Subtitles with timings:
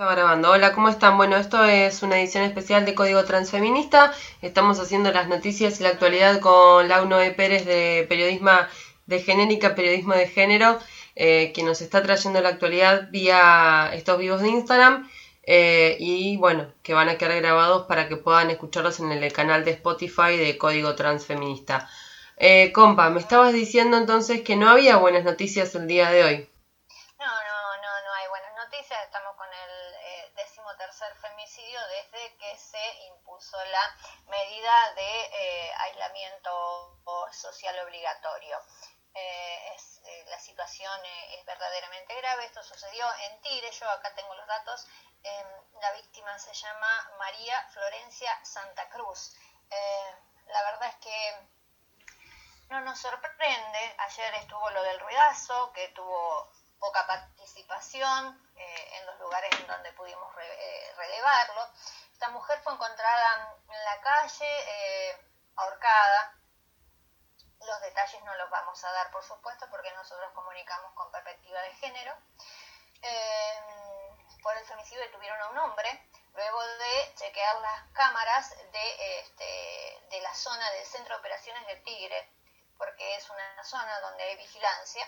[0.00, 0.50] Estaba grabando.
[0.52, 1.18] Hola, ¿cómo están?
[1.18, 4.14] Bueno, esto es una edición especial de Código Transfeminista.
[4.40, 7.32] Estamos haciendo las noticias y la actualidad con Launo E.
[7.32, 8.50] Pérez de Periodismo
[9.04, 10.78] de Genérica, Periodismo de Género,
[11.16, 15.06] eh, que nos está trayendo la actualidad vía estos vivos de Instagram.
[15.42, 19.66] Eh, y bueno, que van a quedar grabados para que puedan escucharlos en el canal
[19.66, 21.90] de Spotify de Código Transfeminista.
[22.38, 26.50] Eh, compa, me estabas diciendo entonces que no había buenas noticias el día de hoy.
[30.90, 37.00] Tercer femicidio desde que se impuso la medida de eh, aislamiento
[37.30, 38.58] social obligatorio.
[39.14, 41.00] Eh, eh, la situación
[41.30, 42.44] es verdaderamente grave.
[42.44, 43.70] Esto sucedió en Tigre.
[43.70, 44.88] Yo acá tengo los datos.
[45.22, 45.46] Em,
[45.80, 49.36] la víctima se llama María Florencia Santa Cruz.
[50.46, 51.48] la verdad es que
[52.68, 53.94] no nos sorprende.
[53.98, 59.92] Ayer estuvo lo del ruidazo, que tuvo poca participación eh, en los lugares en donde
[59.92, 61.68] pudimos eh, relevarlo.
[62.12, 66.34] Esta mujer fue encontrada en la calle, eh, ahorcada.
[67.60, 71.74] Los detalles no los vamos a dar, por supuesto, porque nosotros comunicamos con perspectiva de
[71.74, 72.16] género.
[74.42, 80.20] por el femicidio detuvieron a un hombre, luego de chequear las cámaras de, este, de
[80.22, 82.32] la zona del Centro de Operaciones de Tigre,
[82.78, 85.06] porque es una zona donde hay vigilancia,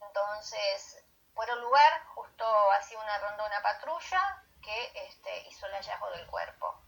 [0.00, 1.04] entonces,
[1.34, 6.26] por el lugar, justo hacía una ronda una patrulla que este, hizo el hallazgo del
[6.26, 6.82] cuerpo.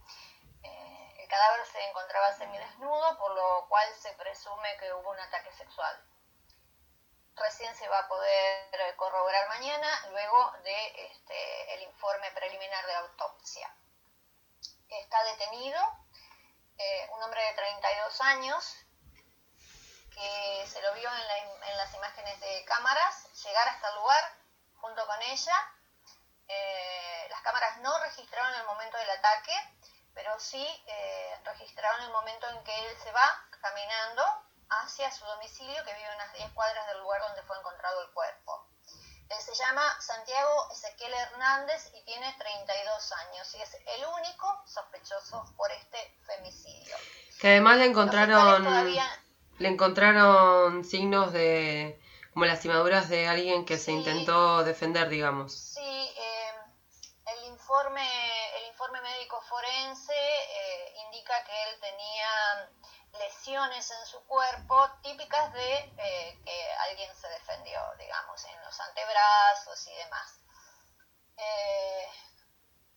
[0.63, 5.53] Eh, el cadáver se encontraba semidesnudo, por lo cual se presume que hubo un ataque
[5.53, 6.05] sexual.
[7.37, 13.75] Recién se va a poder corroborar mañana, luego de este, el informe preliminar de autopsia.
[14.89, 15.81] Está detenido
[16.77, 18.87] eh, un hombre de 32 años
[20.21, 24.37] que se lo vio en, las imágenes de cámaras, llegar hasta el lugar
[24.77, 25.55] junto con ella.
[26.47, 29.55] Eh, las cámaras no registraron el momento del ataque,
[30.15, 34.23] pero sí eh, registraron el momento en que él se va caminando
[34.69, 38.11] hacia su domicilio, que vive a unas 10 cuadras del lugar donde fue encontrado el
[38.13, 38.67] cuerpo.
[39.31, 45.55] Él se llama Santiago Ezequiel Hernández y tiene 32 años y es el único sospechoso
[45.57, 46.97] por este femicidio.
[47.41, 48.67] Que además le encontraron
[49.61, 52.01] le encontraron signos de
[52.33, 55.53] como lastimaduras de alguien que se intentó defender, digamos.
[55.53, 55.81] Sí,
[56.17, 56.53] eh,
[57.27, 58.09] el informe
[58.57, 62.71] el informe médico forense eh, indica que él tenía
[63.19, 69.87] lesiones en su cuerpo típicas de eh, que alguien se defendió, digamos, en los antebrazos
[69.89, 70.41] y demás.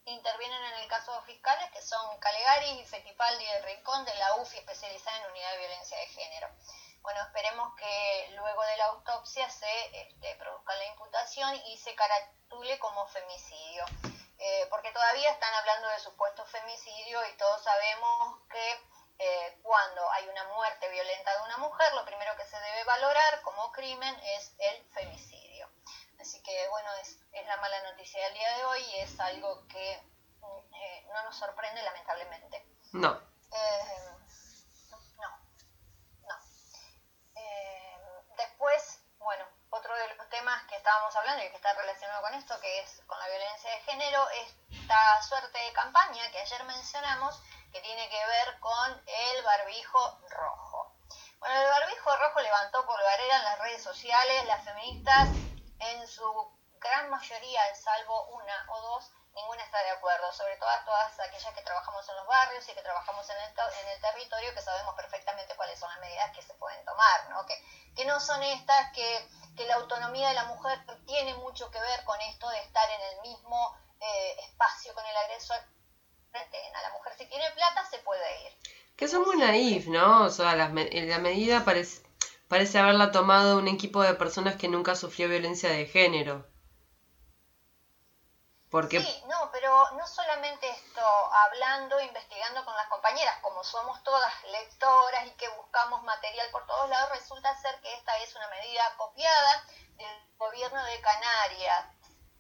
[0.06, 4.58] Intervienen en el caso fiscales que son Calegari y Fetipaldi del Rincón de la UFI
[4.58, 6.50] especializada en unidad de violencia de género.
[7.02, 12.80] Bueno, esperemos que luego de la autopsia se este, produzca la imputación y se caratule
[12.80, 13.86] como femicidio.
[14.40, 18.80] Eh, porque todavía están hablando de supuesto femicidio y todos sabemos que
[19.20, 23.42] eh, cuando hay una muerte violenta de una mujer, lo primero que se debe valorar
[23.42, 25.43] como crimen es el femicidio.
[26.24, 29.68] Así que bueno, es, es la mala noticia del día de hoy y es algo
[29.68, 30.02] que
[30.40, 32.66] mm, eh, no nos sorprende lamentablemente.
[32.94, 33.10] No.
[35.20, 35.30] no,
[36.26, 36.40] no.
[38.38, 42.58] después, bueno, otro de los temas que estábamos hablando y que está relacionado con esto,
[42.62, 47.82] que es con la violencia de género, esta suerte de campaña que ayer mencionamos, que
[47.82, 50.96] tiene que ver con el barbijo rojo.
[51.40, 55.28] Bueno, el barbijo rojo levantó por barrera en las redes sociales, las feministas
[55.92, 56.24] en su
[56.80, 61.62] gran mayoría, salvo una o dos, ninguna está de acuerdo, sobre todo todas aquellas que
[61.62, 65.56] trabajamos en los barrios y que trabajamos en el, en el territorio, que sabemos perfectamente
[65.56, 67.46] cuáles son las medidas que se pueden tomar, ¿no?
[67.46, 69.30] Que, no son estas, que,
[69.66, 73.22] la autonomía de la mujer tiene mucho que ver con esto de estar en el
[73.22, 75.58] mismo eh, espacio con el agresor.
[76.34, 78.58] A la mujer si tiene plata se puede ir.
[78.98, 80.24] Que son muy naif, ¿no?
[80.24, 82.02] O sea, la, la medida parece,
[82.54, 86.46] parece haberla tomado un equipo de personas que nunca sufrió violencia de género.
[88.92, 95.26] Sí, no, pero no solamente esto, hablando, investigando con las compañeras, como somos todas lectoras
[95.26, 99.66] y que buscamos material por todos lados, resulta ser que esta es una medida copiada
[99.98, 101.86] del gobierno de Canarias.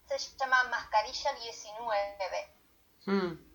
[0.05, 2.57] Se llama Mascarilla 19.
[3.07, 3.52] Hmm.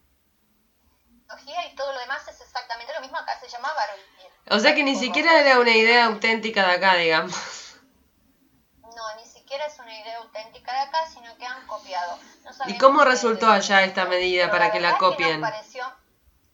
[1.44, 4.08] Y todo lo demás es exactamente lo mismo, acá se llama barbijo.
[4.50, 7.34] O sea que ni siquiera era una idea auténtica de acá, digamos.
[8.82, 12.18] No, ni siquiera es una idea auténtica de acá, sino que han copiado.
[12.66, 15.40] ¿Y cómo resultó allá esta medida para que la copien?
[15.40, 15.84] nos pareció,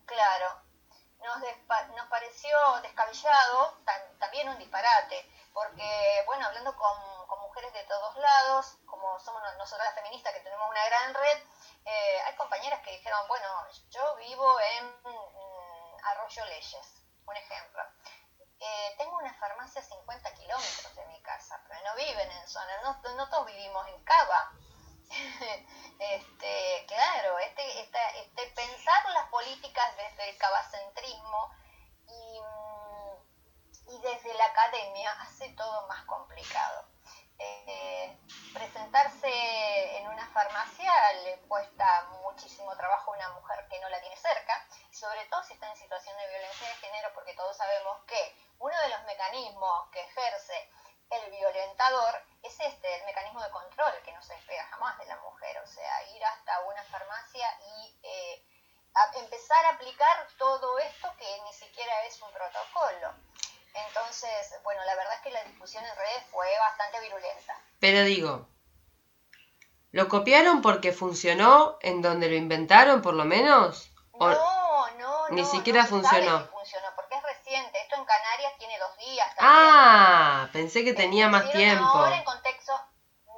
[0.06, 0.60] claro,
[1.22, 1.38] nos,
[1.96, 2.50] nos pareció
[2.82, 3.78] descabellado,
[4.18, 6.92] también un disparate, porque, bueno, hablando con,
[7.54, 11.38] de todos lados, como somos nosotras las feministas que tenemos una gran red,
[13.04, 13.48] dijeron, bueno,
[13.90, 17.82] yo vivo en mm, Arroyo Leyes, un ejemplo.
[18.60, 22.80] Eh, tengo una farmacia a 50 kilómetros de mi casa, pero no viven en zona,
[22.82, 24.52] no, no todos vivimos en Cava.
[25.98, 31.50] este, claro, este, este, pensar las políticas desde el cabacentrismo
[32.06, 36.93] y, mm, y desde la academia hace todo más complicado.
[37.38, 38.18] Eh,
[38.52, 40.92] presentarse en una farmacia
[41.24, 45.54] le cuesta muchísimo trabajo a una mujer que no la tiene cerca, sobre todo si
[45.54, 49.90] está en situación de violencia de género, porque todos sabemos que uno de los mecanismos
[49.90, 50.70] que ejerce
[51.10, 55.16] el violentador es este, el mecanismo de control que no se despega jamás de la
[55.18, 58.44] mujer, o sea, ir hasta una farmacia y eh,
[59.14, 63.14] empezar a aplicar todo esto que ni siquiera es un protocolo.
[63.74, 67.58] Entonces, bueno, la verdad es que la discusión en redes fue bastante virulenta.
[67.80, 68.48] Pero digo,
[69.90, 73.90] ¿lo copiaron porque funcionó en donde lo inventaron, por lo menos?
[74.12, 76.46] ¿O no, no, Ni siquiera funcionó.
[76.46, 77.80] funcionó, porque es reciente.
[77.82, 79.28] Esto en Canarias tiene dos días.
[79.40, 81.84] Ah, pensé que tenía más tiempo.
[81.84, 82.72] Ahora en contexto,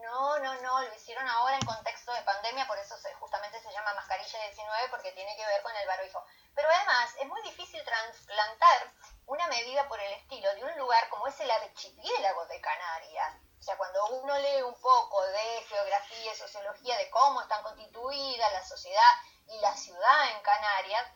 [0.03, 3.94] no, no, no, lo hicieron ahora en contexto de pandemia, por eso justamente se llama
[3.94, 6.23] mascarilla 19, porque tiene que ver con el barbijo.
[6.55, 8.93] Pero además es muy difícil trasplantar
[9.27, 13.35] una medida por el estilo de un lugar como es el archipiélago de Canarias.
[13.59, 18.53] O sea, cuando uno lee un poco de geografía y sociología de cómo están constituidas
[18.53, 19.13] la sociedad
[19.49, 21.07] y la ciudad en Canarias,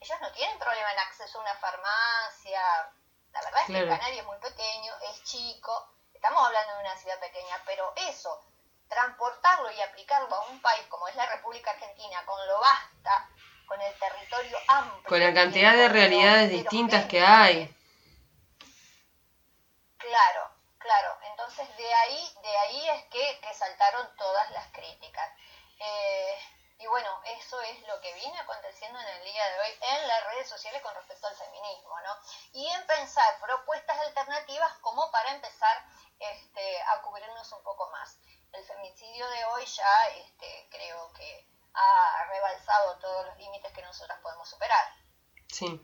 [0.00, 2.60] ellos no tienen problema en acceso a una farmacia.
[3.32, 7.18] La verdad es que Canarias es muy pequeño, es chico, estamos hablando de una ciudad
[7.20, 8.40] pequeña, pero eso,
[8.88, 13.28] transportarlo y aplicarlo a un país como es la República Argentina, con lo basta
[13.66, 15.08] con el territorio amplio.
[15.08, 17.74] Con la cantidad de realidades distintas que hay.
[20.14, 21.18] Claro, claro.
[21.22, 25.28] Entonces de ahí, de ahí es que, saltaron todas las críticas.
[25.80, 26.38] Eh,
[26.78, 30.24] y bueno, eso es lo que viene aconteciendo en el día de hoy en las
[30.26, 32.16] redes sociales con respecto al feminismo, ¿no?
[32.52, 35.84] Y en pensar propuestas alternativas como para empezar
[36.20, 38.16] este, a cubrirnos un poco más.
[38.52, 41.44] El femicidio de hoy ya este, creo que
[41.74, 44.94] ha rebalsado todos los límites que nosotras podemos superar.
[45.48, 45.80] Sí,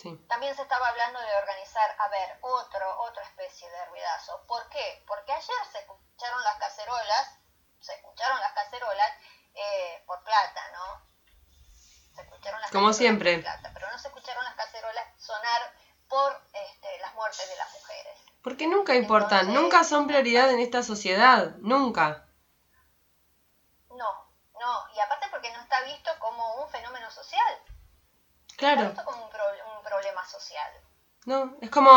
[0.00, 0.16] sí.
[0.28, 4.44] También se estaba hablando de organizar, a ver, otro, otra especie de ruidazo.
[4.46, 5.04] ¿Por qué?
[5.06, 7.38] Porque ayer se escucharon las cacerolas,
[7.80, 9.10] se escucharon las cacerolas
[9.54, 11.10] eh, por plata, ¿no?
[12.14, 13.34] Se escucharon las Como siempre.
[13.34, 15.74] Por plata, pero no se escucharon las cacerolas sonar
[16.08, 18.18] por este, las muertes de las mujeres.
[18.42, 22.26] Porque nunca importan, nunca son prioridad en esta sociedad, nunca.
[24.62, 27.58] No, y aparte porque no está visto como un fenómeno social.
[28.56, 28.82] Claro.
[28.82, 29.71] Está visto como un, problema
[30.32, 30.72] social.
[31.26, 31.90] No, es como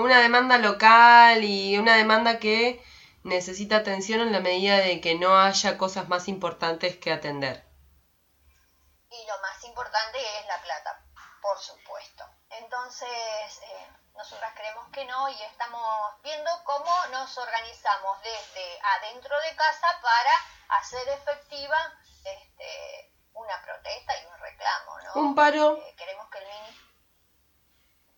[0.00, 2.84] una demanda local y una demanda que
[3.24, 7.64] necesita atención en la medida de que no haya cosas más importantes que atender.
[9.10, 11.04] Y lo más importante es la plata,
[11.40, 12.24] por supuesto.
[12.50, 19.56] Entonces, eh, nosotras creemos que no y estamos viendo cómo nos organizamos desde adentro de
[19.56, 21.76] casa para hacer efectiva
[22.24, 25.00] este, una protesta y un reclamo.
[25.00, 25.20] ¿no?
[25.20, 25.76] Un paro.
[25.76, 26.46] Eh, queremos, que el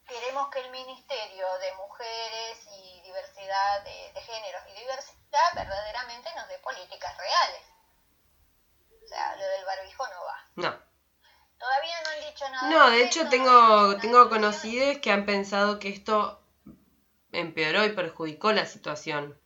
[0.07, 6.49] queremos que el Ministerio de Mujeres y Diversidad de, de Géneros y Diversidad verdaderamente nos
[6.49, 7.63] dé políticas reales.
[9.05, 10.45] O sea, lo del barbijo no va.
[10.57, 10.87] No.
[11.59, 12.71] Todavía no han dicho nada.
[12.71, 16.43] No, de hecho tengo, tengo conocidos que han pensado que esto
[17.33, 19.41] empeoró y perjudicó la situación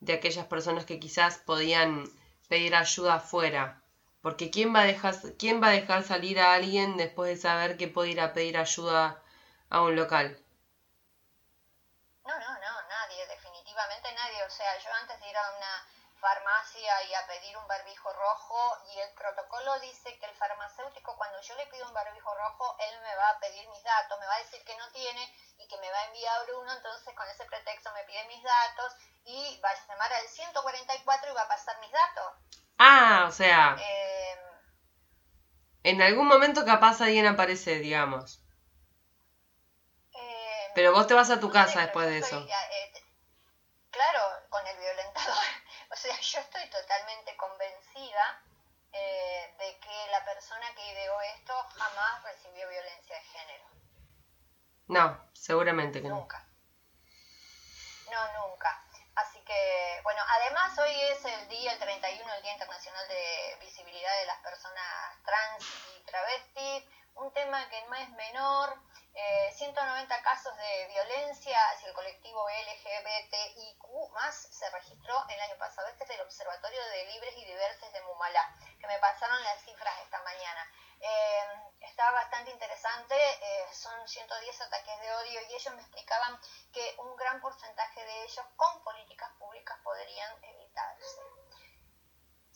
[0.00, 2.04] de aquellas personas que quizás podían
[2.48, 3.82] pedir ayuda afuera.
[4.22, 7.76] Porque ¿quién va, a dejar, ¿quién va a dejar salir a alguien después de saber
[7.76, 9.22] que puede ir a pedir ayuda
[9.70, 10.36] a un local?
[12.24, 14.44] No, no, no, nadie, definitivamente nadie.
[14.44, 15.86] O sea, yo antes de ir a una
[16.20, 21.40] farmacia y a pedir un barbijo rojo y el protocolo dice que el farmacéutico cuando
[21.40, 24.34] yo le pido un barbijo rojo él me va a pedir mis datos, me va
[24.34, 27.46] a decir que no tiene y que me va a enviar uno, entonces con ese
[27.46, 28.92] pretexto me pide mis datos
[29.24, 32.32] y va a llamar al 144 y va a pasar mis datos.
[32.78, 33.76] Ah, o sea.
[33.78, 34.38] Em,
[35.84, 38.42] en algún momento capaz alguien aparece, digamos.
[40.74, 42.38] Pero vos te vas a tu casa después de eso.
[42.40, 43.04] Eh,
[43.90, 45.36] claro, con el violentador.
[45.92, 48.42] O sea, yo estoy totalmente convencida
[48.92, 53.64] eh, de que la persona que ideó esto jamás recibió violencia de género.
[54.86, 56.16] No, seguramente que no.
[56.16, 56.46] Nunca.
[58.08, 58.84] No, nunca.
[59.16, 64.18] Así que, bueno, además hoy es el día, el 31, el Día Internacional de Visibilidad
[64.20, 65.64] de las Personas Trans
[65.96, 66.84] y Travestis,
[67.16, 68.76] un tema que no es menor,
[69.12, 75.88] 190 eh, casos de violencia hacia el colectivo LGBTIQ más se registró el año pasado.
[75.88, 79.94] Este es el Observatorio de Libres y Diversos de Mumalá, que me pasaron las cifras
[80.04, 80.70] esta mañana.
[81.00, 86.38] Eh, estaba bastante interesante, eh, son 110 ataques de odio y ellos me explicaban
[86.72, 91.39] que un gran porcentaje de ellos con políticas públicas podrían evitarse.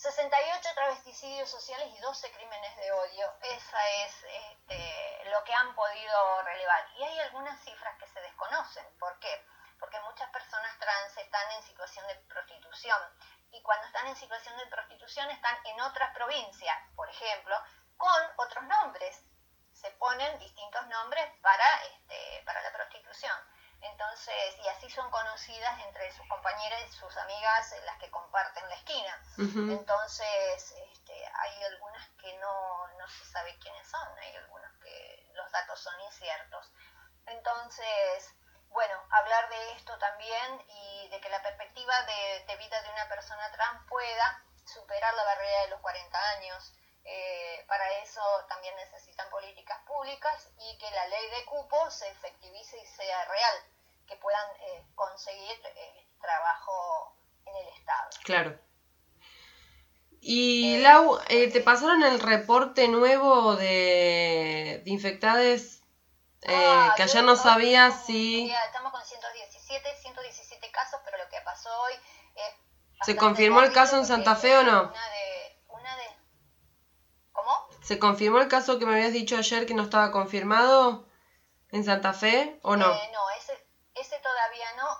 [0.04, 3.26] 68 travesticidios sociales y 12 crímenes de odio.
[3.40, 6.86] Esa es este, lo que han podido relevar.
[6.98, 8.84] Y hay algunas cifras que se desconocen.
[8.98, 9.46] ¿Por qué?
[9.80, 13.00] Porque muchas personas trans están en situación de prostitución.
[13.50, 17.56] Y cuando están en situación de prostitución están en otras provincias, por ejemplo,
[17.96, 19.24] con otros nombres.
[19.72, 21.64] Se ponen distintos nombres para.
[24.14, 28.68] Entonces, y así son conocidas entre sus compañeras y sus amigas eh, las que comparten
[28.68, 29.22] la esquina.
[29.72, 35.50] Entonces, este, hay algunas que no, no se sabe quiénes son, hay algunas que los
[35.50, 36.70] datos son inciertos.
[37.26, 38.32] Entonces,
[38.68, 43.08] bueno, hablar de esto también y de que la perspectiva de, de vida de una
[43.08, 49.28] persona trans pueda superar la barrera de los 40 años, eh, para eso también necesitan
[49.28, 53.73] políticas públicas y que la ley de cupo se efectivice y sea real,
[54.06, 58.10] que puedan eh, conseguir eh, trabajo en el Estado.
[58.24, 58.58] Claro.
[60.20, 65.82] Y Lau, ¿te pasaron el reporte nuevo de, de infectados?
[66.46, 68.50] Ah, que ayer no sabía si...
[68.50, 71.92] estamos con 117, 117 casos, pero lo que pasó hoy
[72.36, 73.06] es...
[73.06, 74.92] ¿Se confirmó el caso en Santa Fe o no?
[77.82, 81.06] ¿Se confirmó el caso que me habías dicho ayer que no estaba confirmado
[81.70, 82.90] en Santa Fe o no?
[82.90, 83.30] Eh, no, no.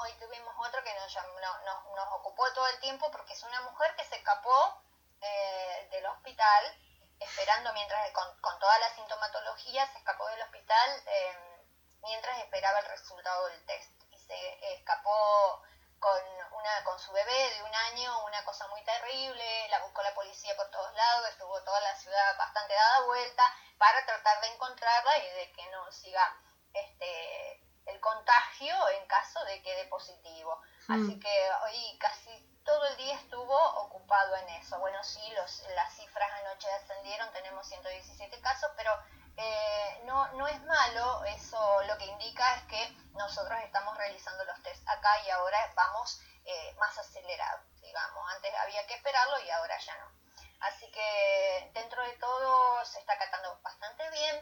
[0.05, 4.05] Hoy tuvimos otro que nos, nos ocupó todo el tiempo porque es una mujer que
[4.05, 4.83] se escapó
[5.23, 6.79] eh, del hospital
[7.21, 11.67] esperando mientras con, con, toda la sintomatología se escapó del hospital eh,
[12.03, 13.93] mientras esperaba el resultado del test.
[14.11, 15.63] Y se escapó
[15.99, 16.21] con,
[16.53, 20.55] una, con su bebé de un año, una cosa muy terrible, la buscó la policía
[20.55, 23.43] por todos lados, estuvo toda la ciudad bastante dada vuelta
[23.79, 26.37] para tratar de encontrarla y de que no siga
[26.75, 27.54] este,
[27.87, 30.61] el contagio en caso de que quede positivo.
[30.89, 30.93] Mm.
[30.93, 32.31] Así que hoy casi
[32.65, 34.79] todo el día estuvo ocupado en eso.
[34.79, 38.93] Bueno, sí, los, las cifras anoche ascendieron, tenemos 117 casos, pero
[39.37, 44.63] eh, no, no es malo, eso lo que indica es que nosotros estamos realizando los
[44.63, 48.33] test acá y ahora vamos eh, más acelerados, digamos.
[48.35, 50.13] Antes había que esperarlo y ahora ya no.
[50.61, 54.37] Así que dentro de todo se está acatando bastante bien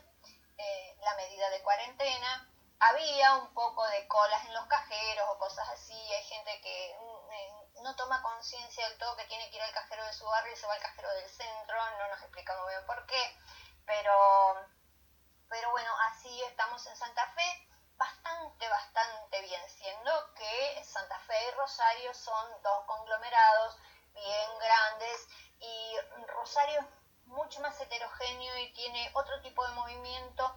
[0.58, 2.49] eh, la medida de cuarentena.
[2.84, 5.94] Había un poco de colas en los cajeros o cosas así.
[5.94, 10.04] Hay gente que mm, no toma conciencia del todo que tiene que ir al cajero
[10.04, 11.76] de su barrio y se va al cajero del centro.
[11.98, 13.36] No nos explicamos bien por qué.
[13.86, 14.12] Pero
[15.52, 21.50] pero bueno, así estamos en Santa Fe, bastante, bastante bien, siendo que Santa Fe y
[21.50, 23.76] Rosario son dos conglomerados
[24.14, 25.28] bien grandes
[25.60, 25.94] y
[26.28, 26.86] Rosario es
[27.26, 30.56] mucho más heterogéneo y tiene otro tipo de movimiento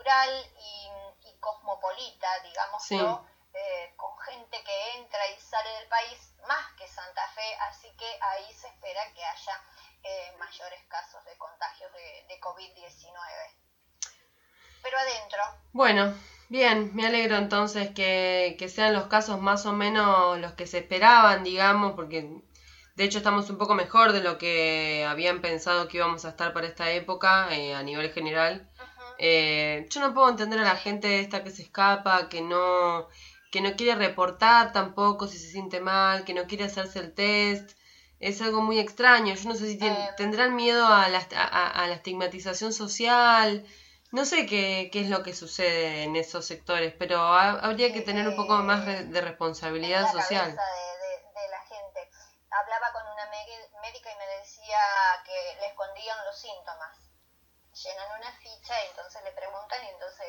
[0.00, 6.86] cultural y, cosmopolita, digamos, eh, con gente que entra y sale del país más que
[6.86, 9.60] Santa Fe, así que ahí se espera que haya
[10.02, 13.60] eh, mayores casos de contagios de, de COVID-19
[14.82, 15.42] pero adentro.
[15.72, 16.14] Bueno,
[16.48, 21.44] bien, me alegro entonces que, sean los casos más o menos los que se esperaban,
[21.44, 22.42] digamos, porque
[22.96, 26.54] de hecho estamos un poco mejor de lo que habían pensado que íbamos a estar
[26.54, 28.69] para esta época eh, a nivel general.
[29.22, 33.08] Eh, yo no puedo entender a la gente esta que se escapa, que no
[33.52, 37.76] que no quiere reportar tampoco si se siente mal, que no quiere hacerse el test.
[38.20, 39.34] Es algo muy extraño.
[39.34, 43.66] Yo no sé si eh, tendrán miedo a la, a la estigmatización social,
[44.12, 48.26] no sé qué, qué, es lo que sucede en esos sectores, pero habría que tener
[48.26, 50.50] un poco más de responsabilidad social.
[50.50, 52.10] De, la gente.
[52.50, 53.26] Hablaba con una
[53.82, 54.78] médica y me decía
[55.24, 57.09] que le escondían los síntomas.
[57.82, 60.26] Llenan una ficha y entonces le preguntan y entonces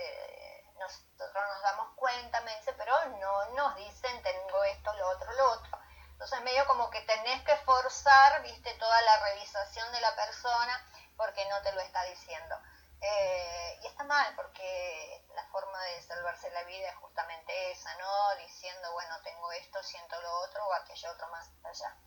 [0.77, 5.51] nosotros nos damos cuenta, me dice, pero no nos dicen tengo esto, lo otro, lo
[5.51, 5.79] otro.
[6.11, 10.85] Entonces medio como que tenés que forzar, viste, toda la revisación de la persona
[11.17, 12.55] porque no te lo está diciendo.
[13.01, 18.35] Eh, y está mal porque la forma de salvarse la vida es justamente esa, ¿no?
[18.37, 21.97] Diciendo, bueno, tengo esto, siento lo otro o aquello otro más allá.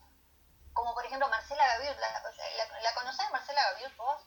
[0.73, 4.23] Como por ejemplo Marcela Gaviot, ¿la, la, Marcela Gaviot vos?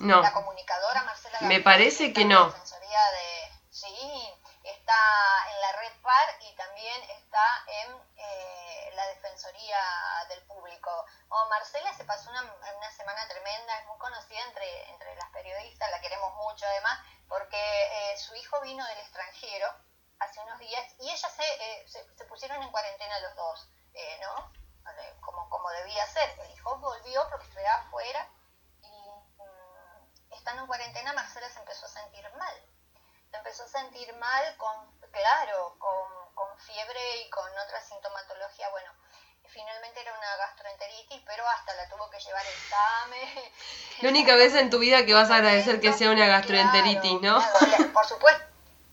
[0.00, 0.22] No.
[0.22, 1.48] La comunicadora Marcela Gaviot.
[1.48, 2.52] Me parece que no.
[2.52, 9.78] de, sí, está en la red PAR y también está en eh, la Defensoría
[10.28, 10.90] del Público.
[11.28, 15.90] Oh, Marcela se pasó una, una, semana tremenda, es muy conocida entre, entre las periodistas,
[15.90, 16.98] la queremos mucho además,
[17.28, 19.68] porque eh, su hijo vino del extranjero
[20.18, 23.68] hace unos días y ellas se, eh, se, pusieron en cuarentena los dos,
[24.20, 24.52] ¿no?
[25.20, 26.28] Como, como debía ser.
[26.40, 28.28] El hijo volvió porque estudiaba afuera
[30.60, 32.54] en cuarentena, Marcela se empezó a sentir mal.
[33.30, 34.72] Se empezó a sentir mal con,
[35.10, 35.94] claro, con,
[36.58, 38.90] fiebre y con otra sintomatología, bueno,
[39.48, 43.52] finalmente era una gastroenteritis, pero hasta la tuvo que llevar el examen.
[44.00, 47.44] La única vez en tu vida que vas a agradecer que sea una gastroenteritis, ¿no?
[47.92, 48.44] Por supuesto.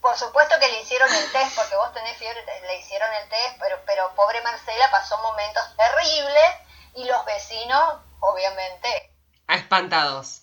[0.01, 3.58] Por supuesto que le hicieron el test, porque vos tenés fiebre, le hicieron el test,
[3.60, 6.56] pero, pero pobre Marcela pasó momentos terribles
[6.96, 9.13] y los vecinos, obviamente.
[9.48, 10.41] Espantados.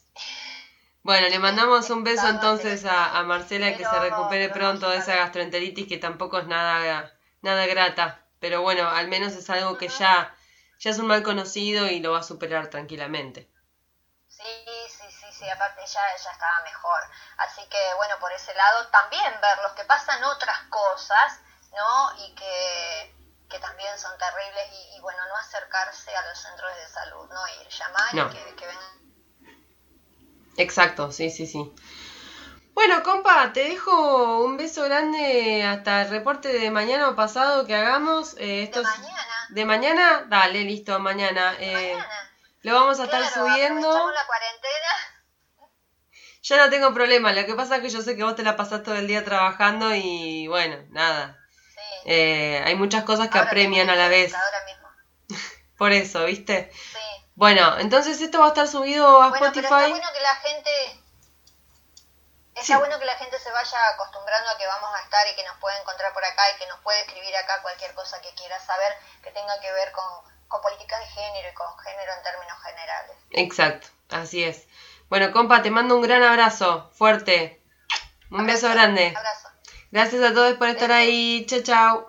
[1.02, 5.16] Bueno, le mandamos un beso entonces a, a Marcela que se recupere pronto de esa
[5.16, 8.24] gastroenteritis que tampoco es nada, nada grata.
[8.40, 10.34] Pero bueno, al menos es algo que ya,
[10.78, 13.48] ya es un mal conocido y lo va a superar tranquilamente.
[14.28, 14.42] Sí,
[14.88, 17.00] sí, sí, sí, aparte ya, ya estaba mejor.
[17.38, 21.40] Así que bueno, por ese lado también ver los que pasan otras cosas,
[21.72, 22.24] ¿no?
[22.24, 23.14] Y que,
[23.48, 27.48] que también son terribles y, bueno, no acercarse a los centros de salud, ¿no?
[27.60, 28.97] Ir, llamar y que, que vengan.
[30.58, 31.72] Exacto, sí, sí, sí.
[32.74, 37.74] Bueno, compa, te dejo un beso grande hasta el reporte de mañana o pasado que
[37.74, 38.34] hagamos.
[38.38, 39.46] Eh, ¿De mañana?
[39.50, 40.26] ¿De mañana?
[40.28, 41.56] Dale, listo, mañana.
[41.60, 41.96] Eh,
[42.62, 43.88] Lo vamos a estar subiendo.
[43.90, 44.92] la cuarentena.
[46.42, 48.56] Ya no tengo problema, lo que pasa es que yo sé que vos te la
[48.56, 51.38] pasás todo el día trabajando y bueno, nada.
[51.74, 51.80] Sí.
[52.06, 54.34] Eh, hay muchas cosas que apremian a la vez.
[54.34, 54.88] Ahora mismo.
[55.76, 56.70] Por eso, ¿viste?
[56.72, 57.07] Sí.
[57.38, 59.62] Bueno, entonces esto va a estar subido a Spotify.
[59.62, 60.70] Pero está bueno que la gente
[62.56, 65.44] Está bueno que la gente se vaya acostumbrando a que vamos a estar y que
[65.44, 68.58] nos puede encontrar por acá y que nos puede escribir acá cualquier cosa que quiera
[68.58, 68.92] saber
[69.22, 70.04] que tenga que ver con,
[70.48, 73.16] con políticas de género y con género en términos generales.
[73.30, 74.66] Exacto, así es.
[75.08, 77.62] Bueno, compa, te mando un gran abrazo, fuerte.
[78.32, 79.14] Un beso grande.
[79.16, 79.48] Abrazo.
[79.92, 81.46] Gracias a todos por estar ahí.
[81.48, 82.06] Chao, chao.